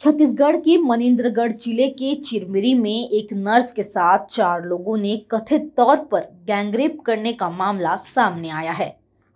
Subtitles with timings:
[0.00, 5.70] छत्तीसगढ़ के मनेन्द्रगढ़ ज़िले के चिरमिरी में एक नर्स के साथ चार लोगों ने कथित
[5.76, 8.88] तौर पर गैंगरेप करने का मामला सामने आया है।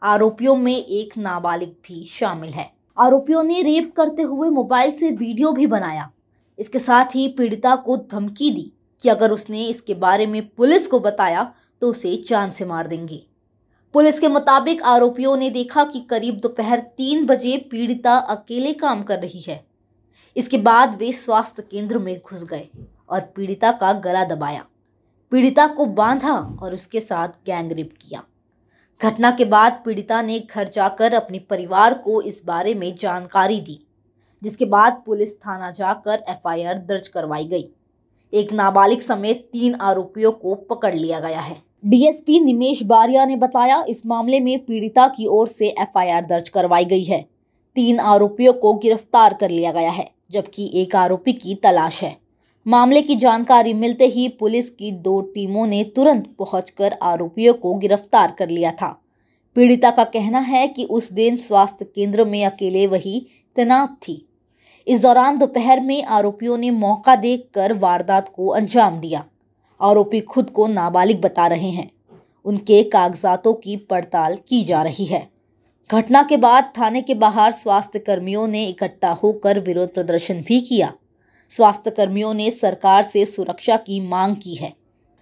[0.03, 5.53] आरोपियों में एक नाबालिग भी शामिल है। आरोपियों ने रेप करते हुए मोबाइल से वीडियो
[5.53, 6.09] भी बनाया।
[6.59, 8.71] इसके साथ ही पीड़िता को धमकी दी
[9.03, 11.51] कि अगर उसने इसके बारे में पुलिस को बताया
[11.83, 13.23] तो उसे जान से मार देंगे।
[13.95, 19.19] पुलिस के मुताबिक आरोपियों ने देखा कि करीब दोपहर तीन बजे पीड़िता अकेले काम कर
[19.19, 19.70] रही है।
[20.37, 22.69] इसके बाद वे स्वास्थ्य केंद्र में घुस गए
[23.09, 24.65] और पीड़िता का गला दबाया।
[25.33, 28.23] पीड़िता को बांधा और उसके साथ गैंगरेप किया।
[29.01, 33.79] घटना के बाद पीड़िता ने घर जाकर अपने परिवार को इस बारे में जानकारी दी,
[34.43, 37.65] जिसके बाद पुलिस थाना जाकर एफआईआर दर्ज करवाई गई।
[38.33, 43.83] एक नाबालिग समेत तीन आरोपियों को पकड़ लिया गया है। डीएसपी निमेश बारिया ने बताया,
[43.89, 47.21] इस मामले में पीड़िता की ओर से एफआईआर दर्ज करवाई गई है।
[47.77, 52.17] तीन आरोपियों को गिरफ़्तार कर लिया गया है। जबकि एक आरोपी की तलाश है।
[52.67, 58.33] मामले की जानकारी मिलते ही पुलिस की दो टीमों ने तुरंत पहुंचकर आरोपियों को गिरफ़्तार
[58.39, 59.03] कर लिया था।
[59.55, 64.27] पीड़िता का कहना है कि उस दिन स्वास्थ्य केंद्र में अकेले वही तैनात थी।
[64.89, 69.25] इस दौरान दोपहर में आरोपियों ने मौका देखकर वारदात को अंजाम दिया।
[69.81, 71.91] आरोपी खुद को नाबालिग बता रहे हैं।
[72.45, 75.40] उनके कागजातों की पड़ताल की जा रही है।
[75.93, 80.93] घटना के बाद थाने के बाहर स्वास्थ्य कर्मियों ने इकट्ठा होकर विरोध प्रदर्शन भी किया।
[81.51, 84.73] स्वास्थ्य कर्मियों ने सरकार से सुरक्षा की मांग की है।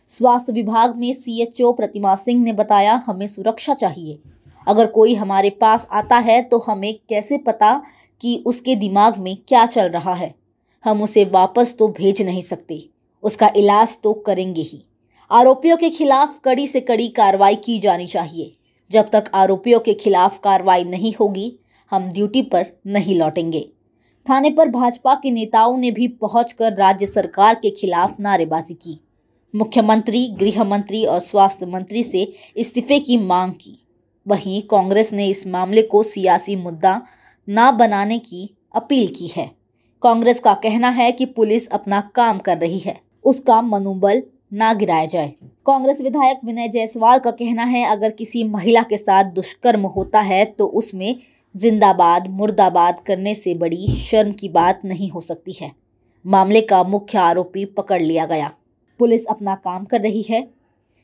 [0.08, 4.18] स्वास्थ्य विभाग में सीएचओ प्रतिमा सिंह ने बताया, हमें सुरक्षा चाहिए।
[4.68, 7.82] अगर कोई हमारे पास आता है तो हमें कैसे पता
[8.20, 10.34] कि उसके दिमाग में क्या चल रहा है?
[10.84, 12.82] हम उसे वापस तो भेज नहीं सकते।
[13.22, 14.84] उसका इलाज तो करेंगे ही।
[15.30, 18.54] आरोपियों के खिलाफ कड़ी से कड़ी कार्रवाई की जानी चाहिए।
[18.90, 21.58] जब तक आरोपियों के खिलाफ कार्रवाई नहीं होगी,
[21.90, 23.70] हम ड्यूटी पर नहीं लौटेंगे।
[24.30, 29.00] थाने पर भाजपा के नेताओं ने भी पहुंचकर राज्य सरकार के खिलाफ नारेबाजी की।
[29.56, 33.86] मुख्यमंत्री गृह मंत्री और स्वास्थ्य मंत्री से इस्तीफे की मांग की।
[34.28, 37.02] वहीं कांग्रेस ने इस मामले को सियासी मुद्दा
[37.48, 39.50] न बनाने की अपील की है।
[40.02, 44.22] कांग्रेस का कहना है कि पुलिस अपना काम कर रही है। उसका मनोबल
[44.52, 45.32] ना गिराया जाए।
[45.66, 50.44] कांग्रेस विधायक विनय जायसवाल का कहना है, अगर किसी महिला के साथ दुष्कर्म होता है
[50.44, 51.16] तो उसमें
[51.54, 55.70] जिंदाबाद, मुर्दाबाद करने से बड़ी शर्म की बात नहीं हो सकती है।
[56.24, 58.50] मामले का मुख्य आरोपी पकड़ लिया गया।
[59.00, 60.46] पुलिस अपना काम कर रही है।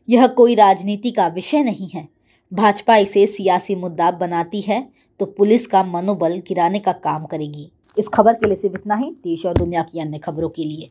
[0.09, 2.09] यह कोई राजनीति का विषय नहीं है।
[2.53, 4.87] भाजपा इसे सियासी मुद्दा बनाती है
[5.21, 9.11] तो पुलिस का मनोबल गिराने का काम करेगी। इस खबर के लिए सिर्फ़ इतना ही।
[9.25, 10.91] देश और दुनिया की अन्य खबरों के लिए